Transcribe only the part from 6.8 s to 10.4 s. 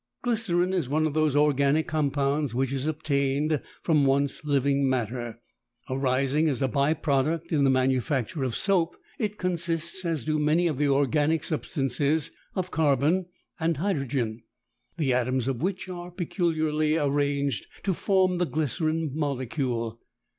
product in the manufacture of soap, it consists, as do so